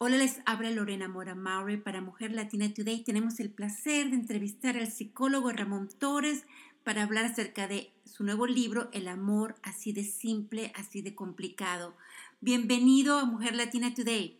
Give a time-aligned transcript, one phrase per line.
[0.00, 3.02] Hola, les habla Lorena Mora Maury para Mujer Latina Today.
[3.02, 6.44] Tenemos el placer de entrevistar al psicólogo Ramón Torres
[6.84, 11.96] para hablar acerca de su nuevo libro, El amor así de simple, así de complicado.
[12.40, 14.38] Bienvenido a Mujer Latina Today.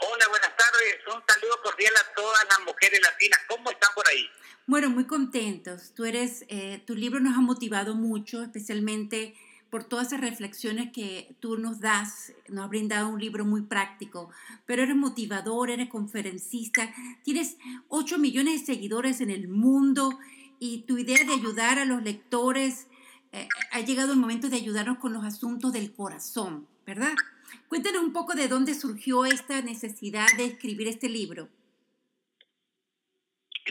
[0.00, 0.98] Hola, buenas tardes.
[1.08, 3.40] Un saludo cordial a todas las mujeres latinas.
[3.48, 4.30] ¿Cómo están por ahí?
[4.68, 5.92] Bueno, muy contentos.
[5.92, 9.34] Tú eres, eh, tu libro nos ha motivado mucho, especialmente
[9.76, 12.32] por todas esas reflexiones que tú nos das.
[12.48, 14.30] Nos has brindado un libro muy práctico,
[14.64, 16.94] pero eres motivador, eres conferencista,
[17.24, 17.58] tienes
[17.88, 20.18] 8 millones de seguidores en el mundo
[20.58, 22.86] y tu idea de ayudar a los lectores,
[23.32, 27.12] eh, ha llegado el momento de ayudarnos con los asuntos del corazón, ¿verdad?
[27.68, 31.50] Cuéntanos un poco de dónde surgió esta necesidad de escribir este libro.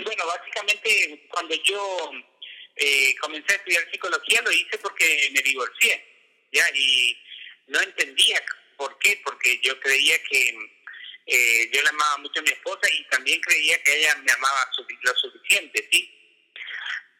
[0.04, 2.12] Bueno, básicamente cuando yo
[2.76, 6.66] eh, comencé a estudiar psicología lo hice porque me divorcié, ¿ya?
[6.74, 7.18] Y
[7.68, 8.42] no entendía
[8.78, 10.56] por qué, porque yo creía que
[11.28, 14.70] eh, yo le amaba mucho a mi esposa y también creía que ella me amaba
[15.02, 16.12] lo suficiente, ¿sí?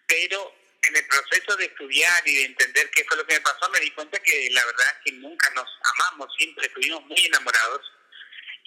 [0.08, 0.56] Pero
[0.88, 3.80] en el proceso de estudiar y de entender qué fue lo que me pasó, me
[3.80, 7.82] di cuenta que la verdad es que nunca nos amamos, siempre estuvimos muy enamorados.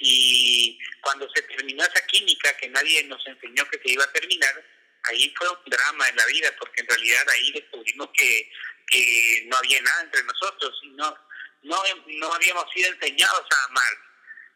[0.01, 4.65] Y cuando se terminó esa química que nadie nos enseñó que se iba a terminar,
[5.09, 8.51] ahí fue un drama en la vida, porque en realidad ahí descubrimos que,
[8.87, 11.17] que no había nada entre nosotros y no,
[11.63, 14.09] no, no habíamos sido enseñados a amar.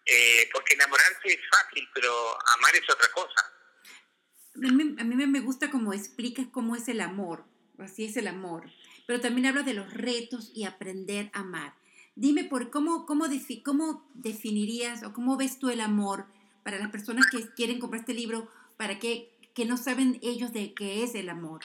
[0.05, 2.13] Eh, porque enamorarse es fácil, pero
[2.57, 3.53] amar es otra cosa.
[4.57, 7.45] A mí, a mí me gusta cómo explicas cómo es el amor,
[7.79, 8.69] así es el amor,
[9.07, 11.75] pero también habla de los retos y aprender a amar.
[12.15, 13.27] Dime, por cómo, cómo,
[13.65, 16.27] cómo definirías o cómo ves tú el amor
[16.63, 20.75] para las personas que quieren comprar este libro, para que que no saben ellos de
[20.75, 21.63] qué es el amor?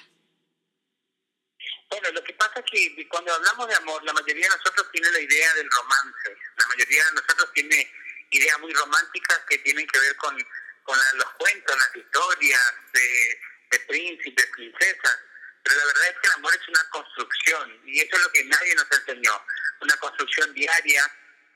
[1.90, 5.12] Bueno, lo que pasa es que cuando hablamos de amor, la mayoría de nosotros tiene
[5.12, 6.38] la idea del romance.
[6.58, 7.92] La mayoría de nosotros tiene
[8.32, 10.38] ideas muy románticas que tienen que ver con,
[10.84, 13.40] con los cuentos, las historias de,
[13.72, 15.20] de príncipes, princesas.
[15.64, 18.44] Pero la verdad es que el amor es una construcción y eso es lo que
[18.46, 19.42] nadie nos enseñó.
[19.82, 21.10] Una construcción diaria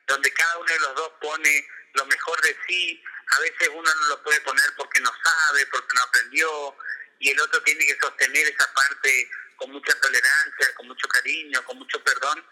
[0.07, 4.08] donde cada uno de los dos pone lo mejor de sí, a veces uno no
[4.08, 6.78] lo puede poner porque no sabe, porque no aprendió,
[7.19, 11.78] y el otro tiene que sostener esa parte con mucha tolerancia, con mucho cariño, con
[11.78, 12.44] mucho perdón,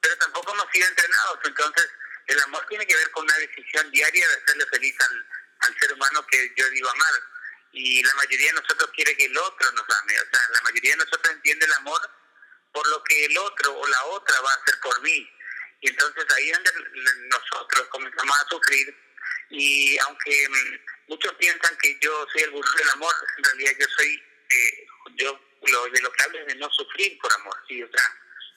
[0.00, 1.88] pero tampoco hemos sido entrenados, entonces
[2.26, 5.26] el amor tiene que ver con una decisión diaria de hacerle feliz al,
[5.60, 7.14] al ser humano que yo digo amar,
[7.72, 10.92] y la mayoría de nosotros quiere que el otro nos ame, o sea, la mayoría
[10.92, 12.00] de nosotros entiende el amor
[12.72, 15.28] por lo que el otro o la otra va a hacer por mí,
[15.80, 16.72] y entonces ahí es donde
[17.28, 19.09] nosotros comenzamos a sufrir
[19.50, 23.86] y aunque mm, muchos piensan que yo soy el burro del amor, en realidad yo
[23.96, 24.86] soy, eh,
[25.16, 27.82] yo lo, de lo que hablo es de no sufrir por amor, ¿sí?
[27.82, 28.16] o sea,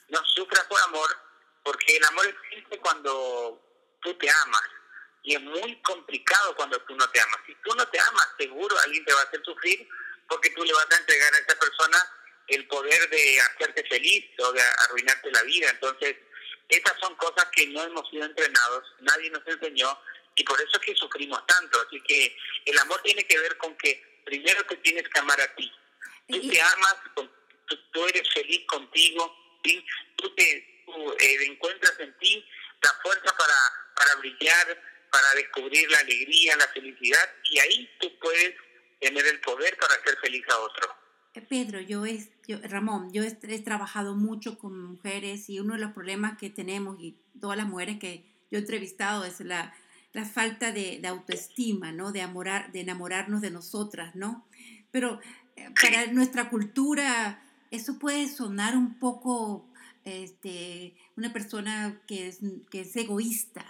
[0.09, 1.09] no sufras por amor,
[1.63, 3.61] porque el amor existe cuando
[4.01, 4.63] tú te amas,
[5.23, 7.39] y es muy complicado cuando tú no te amas.
[7.47, 9.87] Si tú no te amas, seguro alguien te va a hacer sufrir,
[10.27, 11.97] porque tú le vas a entregar a esa persona
[12.47, 15.69] el poder de hacerte feliz o de arruinarte la vida.
[15.69, 16.17] Entonces,
[16.67, 19.97] esas son cosas que no hemos sido entrenados, nadie nos enseñó,
[20.35, 21.79] y por eso es que sufrimos tanto.
[21.85, 22.35] Así que
[22.65, 25.71] el amor tiene que ver con que primero te tienes que amar a ti.
[26.27, 26.95] Tú te amas,
[27.91, 29.35] tú, eres feliz contigo,
[30.15, 30.57] tú te
[31.19, 32.45] eh, encuentras en ti
[32.81, 33.55] la fuerza para,
[33.95, 38.55] para brillar, para descubrir la alegría, la felicidad, y ahí tú puedes
[38.99, 40.95] tener el poder para hacer feliz a otro.
[41.35, 45.73] Eh, Pedro, yo es, yo, Ramón, yo he, he, trabajado mucho con mujeres y uno
[45.73, 49.75] de los problemas que tenemos y todas las mujeres que yo he entrevistado es la,
[50.13, 52.11] la falta de, autoestima, ¿no?
[52.11, 54.47] De, amorar, de enamorarnos de nosotras, ¿no?
[54.91, 55.19] Pero
[55.55, 59.67] eh, para nuestra cultura eso puede sonar un poco
[60.05, 63.65] este, una persona que es, que es egoísta.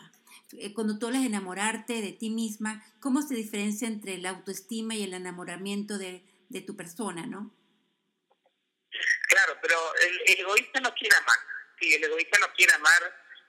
[0.51, 4.95] Eh, cuando tú hablas de enamorarte de ti misma, ¿cómo se diferencia entre la autoestima
[4.95, 7.55] y el enamoramiento de, de tu persona, no?
[9.29, 11.37] Claro, pero el, el egoísta no quiere amar.
[11.79, 13.01] Sí, el egoísta no quiere amar,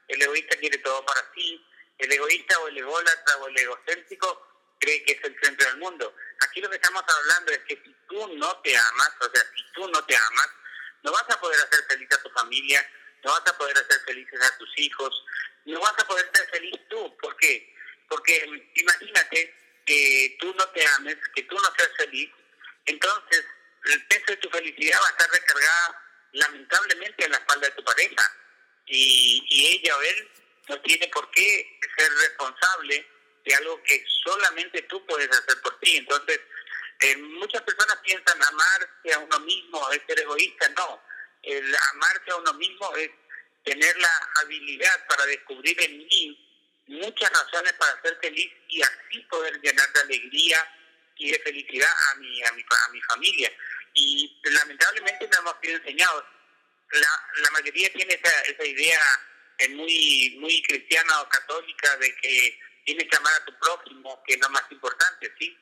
[0.08, 1.60] el egoísta quiere todo para sí,
[1.98, 6.14] el egoísta o el ególatra o el egocéntrico cree que es el centro del mundo.
[6.40, 9.72] Aquí lo que estamos hablando es que si tú no te amas, o sea, si
[9.72, 10.48] tú no te amas,
[11.02, 12.86] no vas a poder hacer feliz a tu familia,
[13.22, 15.24] no vas a poder hacer felices a tus hijos,
[15.64, 17.16] no vas a poder ser feliz tú.
[17.18, 17.74] ¿Por qué?
[18.08, 18.44] Porque
[18.74, 19.54] imagínate
[19.86, 22.30] que tú no te ames, que tú no seas feliz,
[22.86, 23.44] entonces
[23.84, 26.02] el peso de tu felicidad va a estar recargada
[26.32, 28.32] lamentablemente en la espalda de tu pareja.
[28.86, 30.30] Y, y ella o él
[30.68, 33.06] no tiene por qué ser responsable
[33.44, 35.96] de algo que solamente tú puedes hacer por ti.
[35.96, 36.40] Entonces,
[37.00, 40.68] eh, muchas personas piensan amarse a uno mismo es ser egoísta.
[40.70, 41.02] No,
[41.42, 43.10] el amarse a uno mismo es
[43.64, 46.40] tener la habilidad para descubrir en mí
[46.86, 50.66] muchas razones para ser feliz y así poder llenar de alegría
[51.16, 53.52] y de felicidad a mi, a mi, a mi familia.
[53.94, 56.24] Y lamentablemente no hemos sido enseñados.
[56.90, 59.00] La, la mayoría tiene esa, esa idea
[59.58, 64.34] eh, muy, muy cristiana o católica de que tienes que amar a tu prójimo, que
[64.34, 65.56] es lo más importante, ¿sí?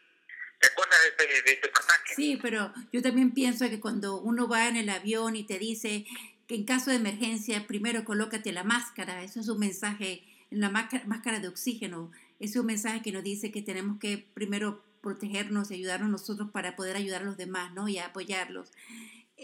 [0.61, 2.15] ¿Te acuerdas de ese, de ese pasaje?
[2.15, 6.07] Sí, pero yo también pienso que cuando uno va en el avión y te dice
[6.47, 11.41] que en caso de emergencia primero colócate la máscara, eso es un mensaje, la máscara
[11.41, 16.11] de oxígeno, es un mensaje que nos dice que tenemos que primero protegernos y ayudarnos
[16.11, 17.89] nosotros para poder ayudar a los demás, ¿no?
[17.89, 18.71] Y apoyarlos.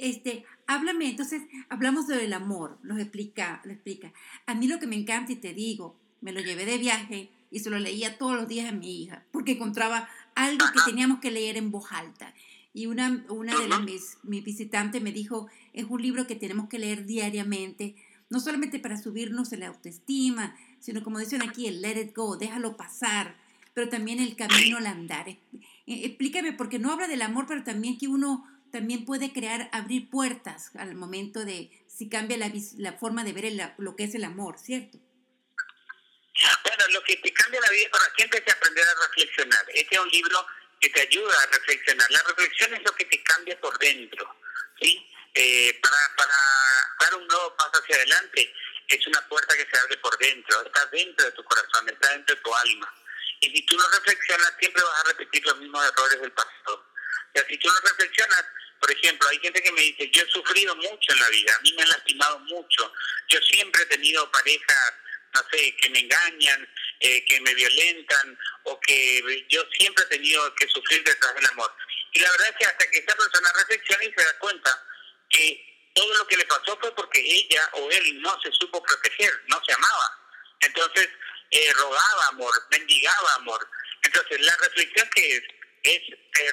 [0.00, 4.12] Este, háblame, entonces, hablamos del amor, lo explica, lo explica.
[4.46, 7.60] A mí lo que me encanta y te digo, me lo llevé de viaje y
[7.60, 11.30] se lo leía todos los días a mi hija, porque encontraba algo que teníamos que
[11.30, 12.34] leer en voz alta.
[12.74, 16.68] Y una, una de las, mis, mis visitantes me dijo, es un libro que tenemos
[16.68, 17.96] que leer diariamente,
[18.30, 22.36] no solamente para subirnos en la autoestima, sino como dicen aquí, el let it go,
[22.36, 23.36] déjalo pasar,
[23.74, 25.28] pero también el camino al andar.
[25.28, 25.38] Eh,
[25.86, 30.70] explícame, porque no habla del amor, pero también que uno también puede crear, abrir puertas
[30.76, 34.58] al momento de si cambia la, la forma de ver lo que es el amor,
[34.58, 34.98] ¿cierto?
[36.62, 39.66] Bueno, lo que te cambia la vida para siempre es aprender a reflexionar.
[39.74, 40.46] Este es un libro
[40.80, 42.10] que te ayuda a reflexionar.
[42.10, 44.36] La reflexión es lo que te cambia por dentro,
[44.80, 45.04] ¿sí?
[45.34, 46.34] Eh, para, para
[47.00, 48.52] dar un nuevo paso hacia adelante
[48.88, 52.34] es una puerta que se abre por dentro, está dentro de tu corazón, está dentro
[52.34, 52.94] de tu alma.
[53.40, 56.87] Y si tú no reflexionas, siempre vas a repetir los mismos errores del pasado.
[57.34, 58.44] Sea, si tú no reflexionas,
[58.80, 61.62] por ejemplo, hay gente que me dice, yo he sufrido mucho en la vida, a
[61.62, 62.92] mí me han lastimado mucho,
[63.28, 64.92] yo siempre he tenido parejas,
[65.34, 66.68] no sé, que me engañan,
[67.00, 71.72] eh, que me violentan, o que yo siempre he tenido que sufrir detrás del amor.
[72.12, 74.86] Y la verdad es que hasta que esa persona reflexiona y se da cuenta
[75.28, 79.30] que todo lo que le pasó fue porque ella o él no se supo proteger,
[79.48, 80.18] no se amaba.
[80.60, 81.08] Entonces,
[81.50, 83.68] eh, rogaba amor, mendigaba amor.
[84.02, 85.42] Entonces, la reflexión que es,
[85.82, 86.52] es eh,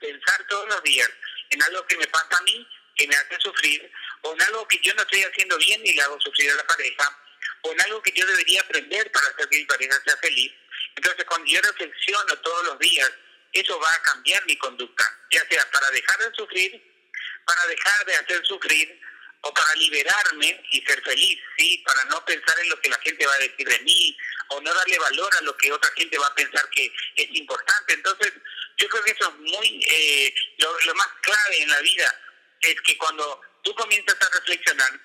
[0.00, 1.10] pensar todos los días
[1.50, 3.90] en algo que me pasa a mí, que me hace sufrir,
[4.22, 6.66] o en algo que yo no estoy haciendo bien y le hago sufrir a la
[6.66, 7.18] pareja,
[7.62, 10.52] o en algo que yo debería aprender para hacer que mi pareja sea feliz.
[10.96, 13.10] Entonces, cuando yo reflexiono todos los días,
[13.52, 17.10] eso va a cambiar mi conducta, ya sea para dejar de sufrir,
[17.44, 19.00] para dejar de hacer sufrir,
[19.46, 21.82] o para liberarme y ser feliz, ¿sí?
[21.86, 24.16] Para no pensar en lo que la gente va a decir de mí,
[24.48, 27.94] o no darle valor a lo que otra gente va a pensar que es importante.
[27.94, 28.32] Entonces,
[28.76, 32.20] yo creo que eso es muy, eh, lo, más clave en la vida
[32.60, 35.00] es que cuando tú comienzas a reflexionar,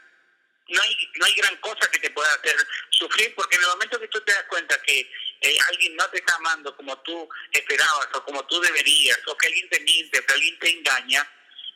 [0.67, 2.55] no hay, no hay gran cosa que te pueda hacer
[2.91, 4.99] sufrir, porque en el momento que tú te das cuenta que
[5.41, 9.47] eh, alguien no te está amando como tú esperabas o como tú deberías, o que
[9.47, 11.29] alguien te miente, o que alguien te engaña,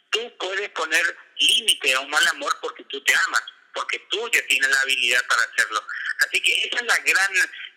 [0.09, 3.43] tú puedes poner límite a un mal amor porque tú te amas,
[3.73, 5.83] porque tú ya tienes la habilidad para hacerlo.
[6.27, 7.31] Así que esa es la gran,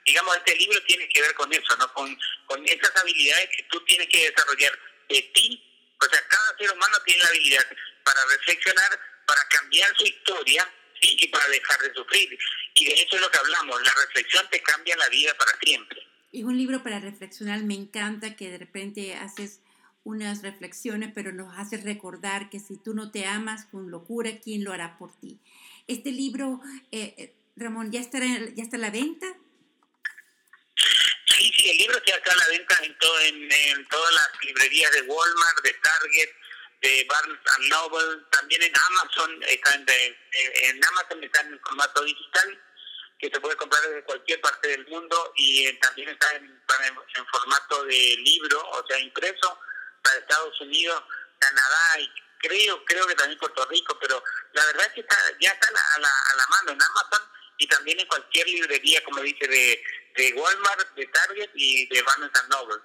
[0.04, 1.92] digamos, este libro tiene que ver con eso, ¿no?
[1.92, 4.78] Con, con esas habilidades que tú tienes que desarrollar
[5.08, 5.64] de ti.
[6.00, 7.66] O sea, cada ser humano tiene la habilidad
[8.04, 12.38] para reflexionar, para cambiar su historia y para dejar de sufrir.
[12.74, 16.06] Y de eso es lo que hablamos, la reflexión te cambia la vida para siempre.
[16.30, 19.60] Y un libro para reflexionar, me encanta que de repente haces
[20.08, 24.64] unas reflexiones, pero nos hace recordar que si tú no te amas con locura, ¿quién
[24.64, 25.38] lo hará por ti?
[25.86, 26.60] Este libro,
[26.90, 29.26] eh, eh, Ramón, ¿ya está, ¿ya está a la venta?
[31.26, 32.98] Sí, sí, el libro ya está a la venta en,
[33.88, 36.30] todas las librerías de Walmart, de Target,
[36.80, 42.58] de Barnes Noble, también en Amazon, está en, Amazon está en formato digital,
[43.18, 46.58] que se puede comprar desde cualquier parte del mundo y eh, también está en,
[47.30, 49.58] formato de libro, o sea, impreso,
[50.02, 51.02] para Estados Unidos,
[51.38, 55.50] Canadá y creo, creo que también Puerto Rico, pero la verdad es que está, ya
[55.50, 57.28] está a la, mano en Amazon
[57.58, 59.82] y también en cualquier librería, como dice, de,
[60.16, 62.82] de Walmart, de Target y de Barnes Noble.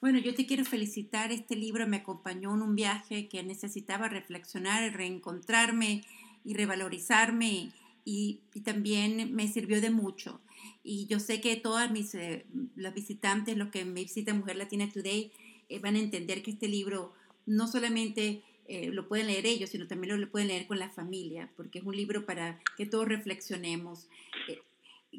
[0.00, 1.32] Bueno, yo te quiero felicitar.
[1.32, 6.04] Este libro me acompañó en un viaje que necesitaba reflexionar, reencontrarme
[6.44, 7.72] y revalorizarme
[8.04, 10.40] y, también me sirvió de mucho.
[10.82, 12.46] Y yo sé que todas mis eh,
[12.76, 15.32] los visitantes, los que me visitan Mujer Latina Today,
[15.68, 19.86] eh, van a entender que este libro no solamente eh, lo pueden leer ellos, sino
[19.86, 24.08] también lo, pueden leer con la familia, porque es un libro para que todos reflexionemos.
[24.48, 24.62] Eh,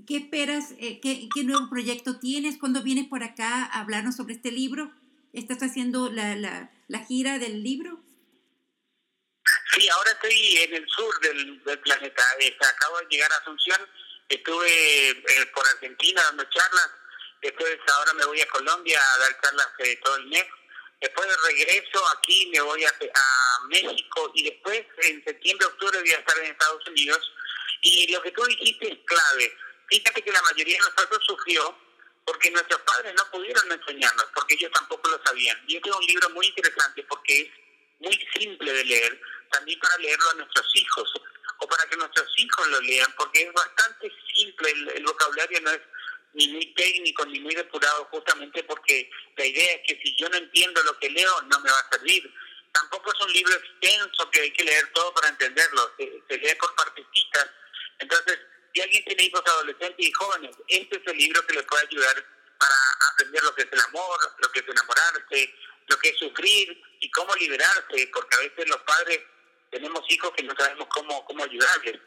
[0.05, 0.73] ¿Qué esperas?
[0.77, 2.57] qué, nuevo proyecto tienes?
[2.57, 4.91] ¿Cuándo vienes por acá a hablarnos sobre este libro?
[5.33, 7.99] ¿Estás haciendo la, la, la gira del libro?
[9.71, 12.23] Sí, ahora estoy en el sur del, del planeta.
[12.75, 13.79] acabo de llegar a Asunción.
[14.29, 15.15] Estuve
[15.53, 16.89] por Argentina dando charlas
[17.41, 20.45] después ahora me voy a Colombia a dar charlas eh, todo el mes,
[21.01, 26.19] después regreso aquí, me voy a, a México y después en septiembre, octubre voy a
[26.19, 27.33] estar en Estados Unidos.
[27.81, 29.57] Y lo que tú dijiste es clave,
[29.89, 31.77] fíjate que la mayoría de nosotros sufrió
[32.25, 35.57] porque nuestros padres no pudieron enseñarnos, porque ellos tampoco lo sabían.
[35.65, 37.49] Y este es un libro muy interesante porque es
[37.99, 41.13] muy simple de leer, también para leerlo a nuestros hijos
[41.59, 45.79] o para que nuestros hijos lo lean, porque es bastante simple, el, vocabulario no es
[46.33, 50.37] ni muy técnico ni muy depurado, justamente porque la idea es que si yo no
[50.37, 52.31] entiendo lo que leo, no me va a servir.
[52.71, 56.55] Tampoco es un libro extenso que hay que leer todo para entenderlo, se, se lee
[56.59, 57.49] por partecitas.
[57.99, 58.39] Entonces,
[58.73, 62.25] si alguien tiene hijos adolescentes y jóvenes, este es el libro que les puede ayudar
[62.59, 62.75] para
[63.11, 65.53] aprender lo que es el amor, lo que es enamorarse,
[65.87, 69.21] lo que es sufrir y cómo liberarse, porque a veces los padres
[69.71, 71.99] tenemos hijos que no sabemos cómo, cómo ayudarles.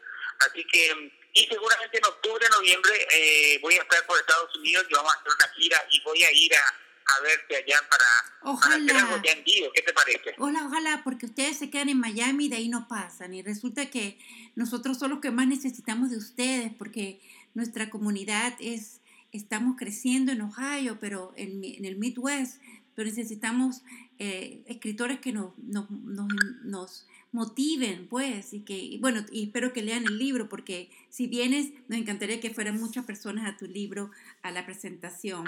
[0.47, 4.93] Así que, y seguramente en octubre, noviembre, eh, voy a estar por Estados Unidos y
[4.93, 8.75] vamos a hacer una gira y voy a ir a, a verte allá para, ojalá.
[8.75, 9.71] hacer algo ya en vivo.
[9.73, 10.35] ¿Qué te parece?
[10.37, 13.33] Ojalá, ojalá, porque ustedes se quedan en Miami y de ahí no pasan.
[13.33, 14.17] Y resulta que
[14.55, 17.21] nosotros somos los que más necesitamos de ustedes, porque
[17.53, 22.61] nuestra comunidad es, estamos creciendo en Ohio, pero en, en el Midwest,
[22.95, 23.81] pero necesitamos
[24.19, 26.27] eh, escritores que nos, nos, nos,
[26.63, 31.71] nos motiven, pues, y que, bueno, y espero que lean el libro, porque si vienes,
[31.87, 34.11] nos encantaría que fueran muchas personas a tu libro,
[34.43, 35.45] a la presentación.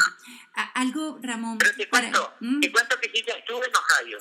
[0.75, 1.57] algo, Ramón.
[1.57, 2.61] Pero te cuento, ¿Mm?
[2.61, 4.19] te cuento que yo ya estuve en Ohio.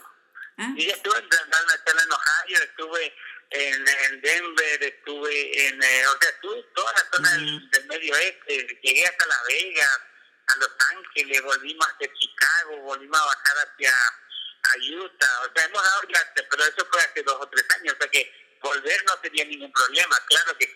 [0.59, 0.75] ¿Ah?
[0.77, 3.15] Yo ya estuve en, en Ohio, estuve
[3.51, 8.15] en, Denver, estuve en, eh, o sea, estuve en toda la zona del, del, medio
[8.15, 10.01] oeste, llegué hasta Las Vegas,
[10.47, 13.93] a Los Ángeles, volvimos hacia Chicago, volvimos a bajar hacia
[14.75, 17.97] ayuda, o sea, hemos dado clases, pero eso fue hace dos o tres años, o
[17.99, 18.31] sea que
[18.63, 20.73] volver no sería ningún problema, claro que sí.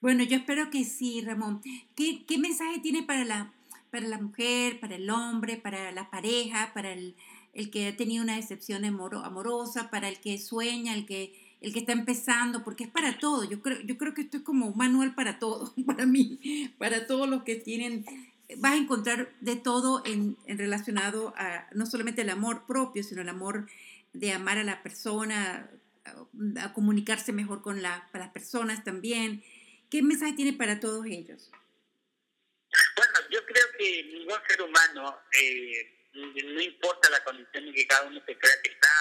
[0.00, 1.62] Bueno, yo espero que sí, Ramón.
[1.94, 3.52] ¿Qué, qué mensaje tiene para la,
[3.90, 7.16] para la mujer, para el hombre, para la pareja, para el,
[7.52, 11.78] el que ha tenido una decepción amorosa, para el que sueña, el que el que
[11.78, 13.44] está empezando, porque es para todo.
[13.44, 17.06] Yo creo, yo creo que esto es como un manual para todo, para mí, para
[17.06, 18.04] todos los que tienen
[18.58, 23.28] vas a encontrar de todo en, relacionado a no solamente el amor propio, sino el
[23.28, 23.68] amor
[24.12, 25.70] de amar a la persona,
[26.04, 29.42] a, comunicarse mejor con la, las personas también.
[29.90, 31.50] ¿Qué mensaje tiene para todos ellos?
[32.96, 38.06] Bueno, yo creo que ningún ser humano, eh, no importa la condición en que cada
[38.06, 38.91] uno se crea que está,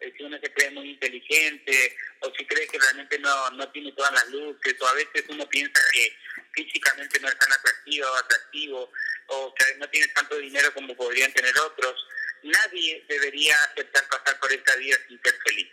[0.00, 4.12] si uno se cree muy inteligente o si cree que realmente no, no tiene todas
[4.12, 6.16] las luces o a veces uno piensa que
[6.52, 8.92] físicamente no es tan atractivo o atractivo
[9.26, 11.94] o que no tiene tanto dinero como podrían tener otros,
[12.42, 15.68] nadie debería aceptar pasar por esta vida sin ser feliz.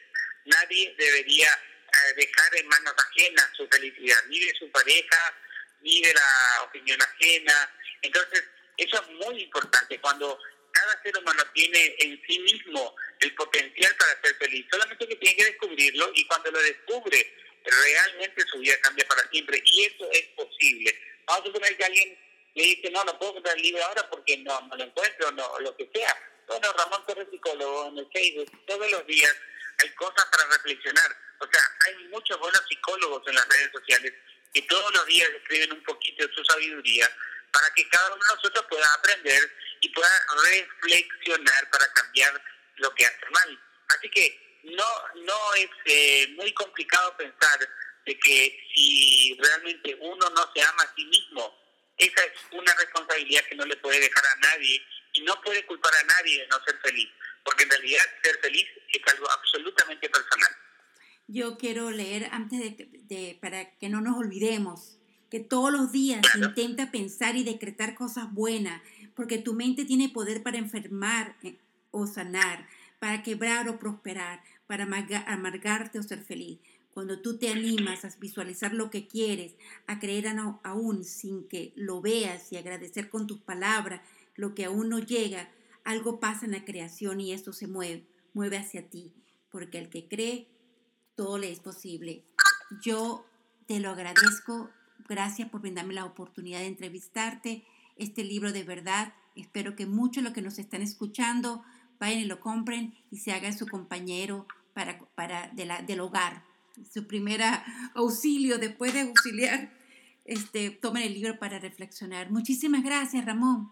[0.46, 5.36] Nadie debería eh, dejar en manos ajenas su felicidad, ni de su pareja,
[5.81, 7.72] ni de la opinión ajena.
[8.01, 8.43] Entonces,
[8.77, 10.00] eso es muy importante.
[10.00, 10.39] Cuando
[10.72, 15.36] cada ser humano tiene en sí mismo el potencial para ser feliz, solamente que tiene
[15.36, 17.33] que descubrirlo y cuando lo descubre,
[17.63, 20.97] realmente su vida cambia para siempre y eso es posible.
[21.25, 22.17] Vamos a suponer que alguien
[22.55, 25.59] le dice, no, no puedo comprar el libro ahora porque no, no lo encuentro, no,
[25.59, 26.15] lo que sea.
[26.47, 29.36] Bueno, Ramón Torres, psicólogo, en el Facebook, todos los días
[29.79, 31.15] hay cosas para reflexionar.
[31.39, 34.13] O sea, hay muchos buenos psicólogos en las redes sociales
[34.53, 37.07] que todos los días escriben un poquito de su sabiduría
[37.51, 42.41] para que cada uno de nosotros pueda aprender y pueda reflexionar para cambiar
[42.77, 43.60] lo que hace mal.
[43.89, 47.60] Así que no, no es eh, muy complicado pensar
[48.05, 51.53] de que si realmente uno no se ama a sí mismo,
[51.98, 54.81] esa es una responsabilidad que no le puede dejar a nadie
[55.13, 57.10] y no puede culpar a nadie de no ser feliz,
[57.43, 60.51] porque en realidad ser feliz es algo absolutamente personal.
[61.27, 64.98] Yo quiero leer antes de, de para que no nos olvidemos
[65.29, 68.81] que todos los días intenta pensar y decretar cosas buenas,
[69.15, 71.57] porque tu mente tiene poder para enfermar eh,
[71.91, 72.67] o sanar,
[73.00, 74.86] para quebrar o prosperar, para
[75.27, 76.60] amargarte o ser feliz.
[76.94, 80.27] Cuando tú te animas a visualizar lo que quieres, a creer
[80.63, 84.01] aún sin que lo veas y agradecer con tus palabras
[84.36, 85.51] lo que aún no llega,
[85.84, 89.13] algo pasa en la creación y esto se mueve, mueve hacia ti,
[89.51, 90.48] porque el que cree,
[91.15, 92.25] todo le es posible.
[92.82, 93.25] Yo
[93.67, 94.72] te lo agradezco
[95.08, 97.65] Gracias por brindarme la oportunidad de entrevistarte.
[97.96, 101.63] Este libro de verdad, espero que muchos de los que nos están escuchando
[101.99, 106.43] vayan y lo compren y se hagan su compañero para, para de la, del hogar.
[106.93, 107.41] Su primer
[107.95, 109.73] auxilio después de auxiliar,
[110.25, 112.29] este, tomen el libro para reflexionar.
[112.29, 113.71] Muchísimas gracias, Ramón.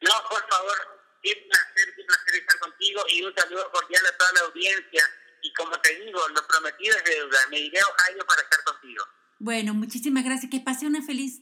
[0.00, 0.76] No, por favor,
[1.22, 5.04] un placer, un placer estar contigo y un saludo cordial a toda la audiencia.
[5.42, 7.38] Y como te digo, lo prometido es deuda.
[7.50, 9.04] Me iré a Ohio para estar contigo.
[9.38, 10.50] Bueno, muchísimas gracias.
[10.50, 11.40] Que pase una feliz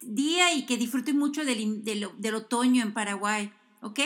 [0.00, 3.52] día y que disfrute mucho del, del, del otoño en Paraguay.
[3.80, 4.00] ¿Ok?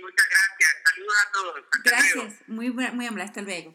[0.00, 0.70] Muchas gracias.
[0.94, 1.64] Saludos a todos.
[1.84, 2.48] gracias.
[2.48, 3.24] Muy, muy amable.
[3.24, 3.74] Hasta luego.